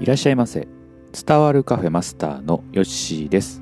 [0.00, 0.66] いらっしゃいませ。
[1.12, 3.60] 伝わるカフェマスターのヨッシーです。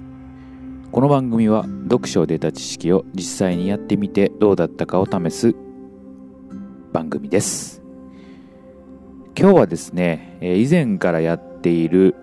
[0.92, 5.56] この番組は読書で得た知識を実際にやってみてどうだったかを試す
[6.92, 7.82] 番組です。
[9.36, 12.14] 今日はですね以前からやっている、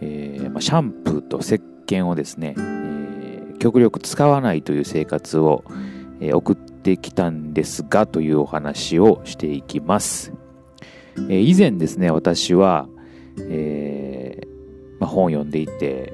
[0.00, 1.56] えー、ま、シャンプーと石
[1.86, 5.62] 鹸をですね、えー、極力使わないという生活を、
[6.20, 10.32] え、送ってきたんですがというお話をしていきます。
[11.28, 12.88] え以前ですね、私は、
[13.38, 16.12] えー、まあ、本を読んでいて、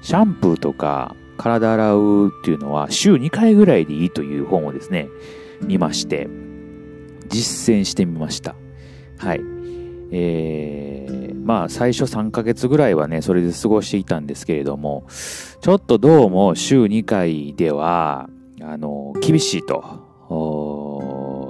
[0.00, 5.08] シャンプーとか体洗うっていうのは週2回ぐらいでいいという本をですね、
[5.62, 6.28] 見まして、
[7.28, 8.54] 実践してみました。
[9.18, 9.40] はい。
[10.10, 15.06] えー、まあ最初3ヶ月ぐらいはね、それで過ごしていたんですけれども、
[15.60, 18.30] ちょっとどうも週2回では、
[18.62, 20.06] あの、厳しいと。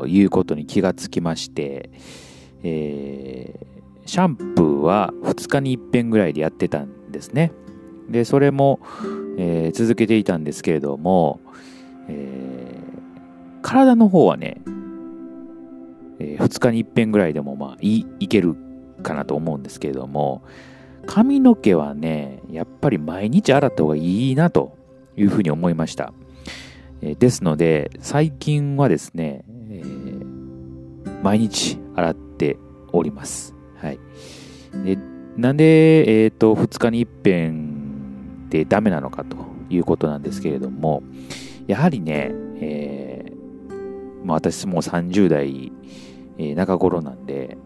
[0.07, 1.91] いうことに気がつきまして、
[2.63, 3.78] えー、
[4.09, 7.53] シャンプーは2日に一遍ぐらいでやってたんですね。
[8.09, 8.81] で、それも、
[9.37, 11.41] えー、続けていたんですけれども、
[12.09, 14.63] えー、体の方はね、
[16.21, 18.57] えー、2日に一遍ぐらいでもまあいいける
[19.03, 20.43] かなと思うんですけれども、
[21.05, 24.75] 髪の毛はね、やっぱり毎日洗った方がいいなと
[25.19, 26.15] いうふうに思いました。
[27.03, 32.57] えですので、最近はですね、えー、毎日洗って
[32.91, 33.58] おります。
[33.81, 33.99] はい。
[34.85, 34.99] で
[35.39, 39.37] なんで、え、ー、と、2日に一遍でダメなのかと
[39.71, 41.05] いうことなんですけれども、
[41.69, 45.73] やはりね、えー、まあ、私もう30代、
[46.39, 47.57] えー、中頃なんで、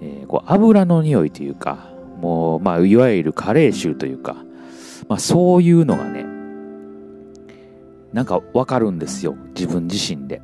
[0.00, 4.34] えー、こう油の匂いというか、もう、まあ、いわゆる加齢臭というか、
[5.08, 6.24] まあ、そういうのがね、
[8.12, 9.36] なんかわかるんですよ。
[9.54, 10.42] 自分自身で。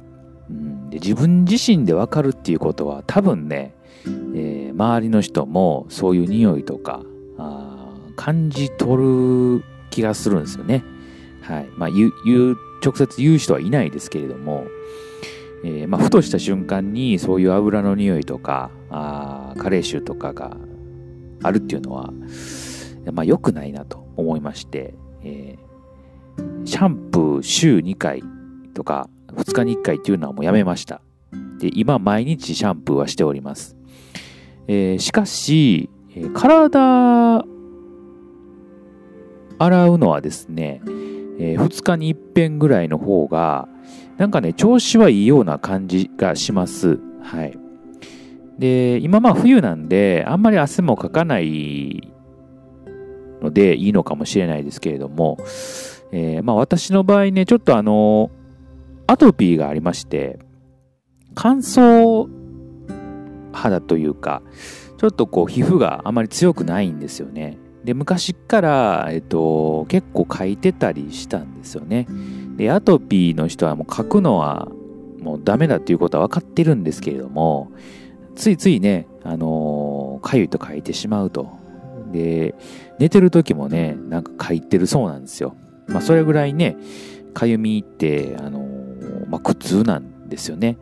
[0.48, 3.74] うん、で自分自身でわかるっていうことは多分ね、
[4.06, 7.02] えー、周りの人もそういう匂いとか
[8.14, 10.84] 感じ取る気がするんですよね。
[11.42, 11.68] はい。
[11.77, 12.12] まあ言う、
[12.84, 14.67] 直接言う人はいないですけれども、
[15.64, 20.56] えー、まあ、ふとした瞬間にそういう油の匂いとか、あ加齢臭とかが
[21.42, 22.12] あるっていうのは、
[23.12, 28.22] まあ良くないなと思いまして、えー、シャンプー週2回
[28.74, 31.00] とか、2日に1回っていうのはもうやめました。
[31.61, 33.77] で、今毎日シャンプーはしております。
[34.68, 37.45] えー、しかしえ、体
[39.58, 40.80] 洗うのはですね、
[41.39, 43.68] えー、2日に1遍ぐらいの方が、
[44.17, 46.98] なんかね、調子はいいような感じがします。
[47.23, 47.58] はい。
[48.58, 52.12] で、今まあ冬なんで、あんまり汗もかかない
[53.40, 55.39] のでいいのかもしれないですけれども、
[56.12, 58.30] えー、まあ私の場合ね、ちょっとあの、
[59.06, 60.39] アトピーがありまして、
[61.35, 62.29] 乾燥
[63.58, 64.42] 肌というか、
[64.96, 67.58] ちょっとこう皮膚があまり強くないんですよね。
[67.85, 72.07] で、昔から、えっと、結構書いてたりしたんですよね。
[72.57, 74.68] で、アトピーの人はもう書くのは
[75.20, 77.70] もうダメだっていうことは分かってるんですけれども、
[78.35, 81.51] ついついね、あのかゆいと書いてしまうと。
[82.13, 82.55] で、
[82.98, 85.55] 寝てる時もね、なんか書いてるそうなんですよ。
[85.86, 86.77] まあ、それぐらいね、
[87.35, 88.67] かゆみって、あの
[89.29, 90.79] まあ、苦痛なんですよね。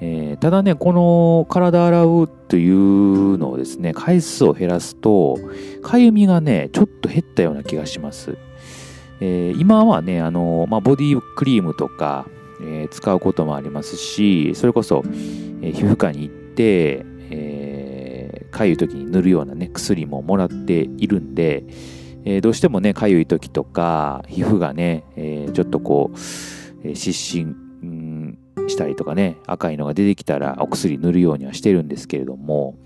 [0.00, 5.38] えー、ただね、この体洗うというのをですね、回数を減らすと、
[5.82, 8.36] かゆみがね、ちょっと減ったような気がします。
[9.20, 12.26] えー、今はね、あの、まあ、ボディクリームとか、
[12.60, 15.04] えー、使うこともありますし、それこそ、
[15.62, 21.64] え皮膚科に行って、えかゆい時に塗るようなね、薬ももらっているんで、
[22.24, 26.18] えどうしてもね、かゆい時とか、皮膚がね、えちょっとこう、
[26.88, 27.56] え湿疹
[28.68, 32.76] したりとかね、赤いのが出てきたらお薬塗るようにはしてるんですけれども、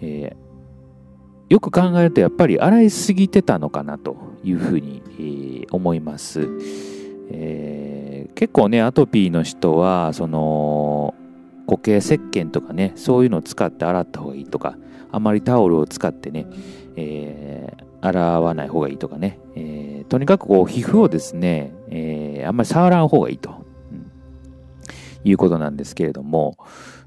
[0.00, 6.48] えー、よく考えるとやっぱり洗いすぎてたのかなというふうに、えー、思います、
[7.30, 11.14] えー、結構ね、アトピーの人は、その、
[11.66, 14.76] 固形石鹸とかね、そういうのを使って洗った方がいいとか、
[15.12, 16.46] あまりタオルを使ってね、
[16.96, 23.59] えー、洗わない方がいいとかね、えー、とにかくこう皮膚をですね、えー、あんまり触らん方がいいと。
[25.24, 26.56] いうことなんですけれども、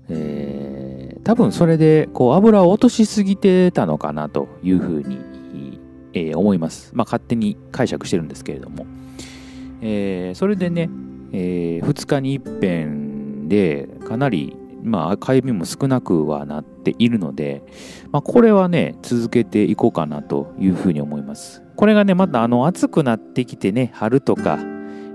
[0.10, 5.80] えー、多分それでこう油を落としすぎてたのかなというふうに、
[6.14, 6.92] えー、思います。
[6.94, 8.86] まあ、勝手に解釈してるんですけれども。
[9.82, 10.90] えー、それでね、
[11.34, 17.64] えー、2日に一遍でかなりまあ、かゆみも少なくはなっているので、
[18.12, 21.64] まあ、これはね、続けていこうかなというふうに思います。
[21.78, 24.60] これがね、またあの暑くなってきてね、春とか、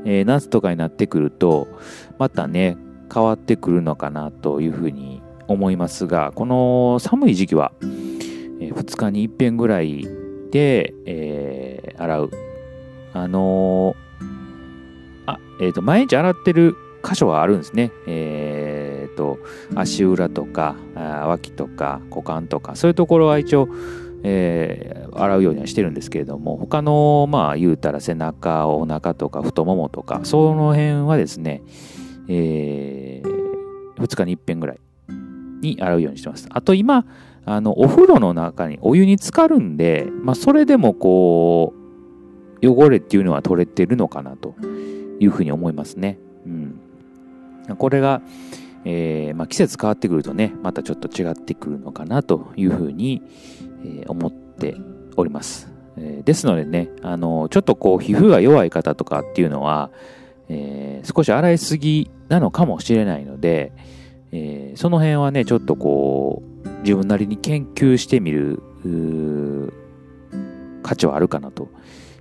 [0.04, 1.68] えー、夏とかになってくると、
[2.18, 2.78] またね、
[3.12, 7.72] 変わってくるのかなというふうに思いますが、この寒い時期は、
[8.60, 10.06] え2日に一遍ぐらい
[10.50, 12.30] で、えー、洗う。
[13.14, 17.90] あのー、あ、えっ、ー、と、毎日洗ってる箇所はあるんですね。
[18.06, 19.38] えっ、ー、と、
[19.74, 23.68] 足裏とか、脇とか、股間とか、そういうところは一応、
[24.24, 31.62] えー、洗うようにはしてるんですけれども、他の、まあ、言うたら背中、お腹とか、太ももとか、その辺はですね、
[32.28, 34.80] えー、2日に一遍ぐらい
[35.60, 36.48] に洗うようにしてます。
[36.50, 37.04] あと今、
[37.44, 41.72] あの、お風呂の中にお湯に浸かるんで、まあ、それでもこ
[42.62, 44.54] う、汚れっていうのは取れてるのかなと
[45.18, 46.18] いうふうに思いますね。
[46.46, 46.80] うん。
[47.76, 48.20] これが、
[48.84, 53.22] えー、まあ、季節変わってくるとね、またちょっと違ってくるのかなというふうに、
[53.84, 54.76] えー、思って
[55.16, 55.72] おります。
[55.96, 59.90] えー、ですのでね、あの、ちょっとこう、皮膚が弱い方とかっていうのは、
[60.50, 63.72] え少し洗いすぎなのかもしれないので、
[64.32, 68.62] えその辺はね、ちょっとこう、自分なりに研究してみる、
[70.82, 71.68] 価値はあるかなと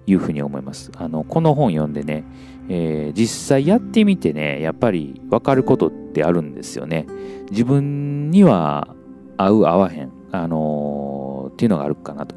[0.06, 0.92] いうふうに思います。
[0.98, 2.24] あの、この本読んでね、
[2.69, 7.06] えー、実際やってみてね、やっぱり分かることってあるんですよね。
[7.51, 8.89] 自分には
[9.38, 12.36] 合う合わへん、あのー、っていうのがあるかなと。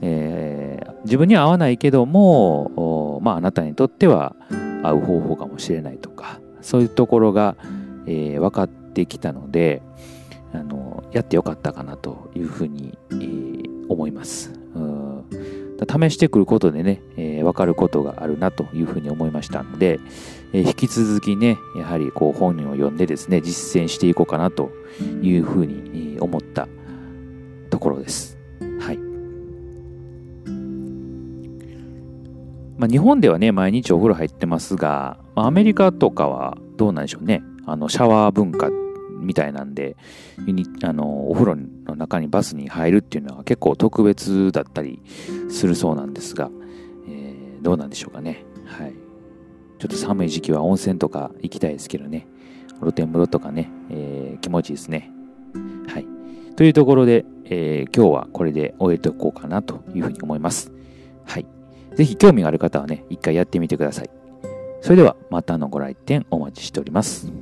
[0.00, 4.36] えー、自分には合わないけども、まああなたにとっては
[4.82, 7.56] 合う方法かもしれないとか、そういうところが、
[8.06, 9.82] えー、分かってきたので、
[10.52, 14.52] あのやってよかったかなというふうに、えー、思います。
[14.74, 15.04] うん
[15.86, 20.00] 試してくることでね、えー、分かることがあるなというふうに思いましたので、
[20.52, 24.70] えー、引き続きね、やはりこう本を読んでですね、実践していこうかなと
[25.20, 26.68] いうふうに思った
[27.70, 28.38] ところです。
[28.80, 28.98] はい。
[32.78, 37.42] まあ、日本ではね、毎日お風呂入ってますが、アメリカとかはどうなんでしょうね。
[37.66, 38.70] あの、シャワー文化
[39.20, 39.96] みたいなんで、
[40.82, 45.00] あの、お風呂の中にバスに入るっていうのは結構特別だったり
[45.48, 46.50] するそうなんですが、
[47.08, 48.44] えー、どうなんでしょうかね。
[48.66, 48.94] はい。
[49.78, 52.26] ちょっと寒い時期は温泉とか行きたいですけどね。
[52.80, 55.10] 露天風呂とかね、えー、気持ちいいですね。
[55.88, 56.06] はい。
[56.56, 60.72] というところで、えー、今日はこれで終えておこうかなというふうに思います。
[61.24, 61.46] はい。
[61.94, 64.10] ぜひ興味がある方はね、一回やってみてください。
[64.84, 67.32] それではまたのご来店お待ちしております。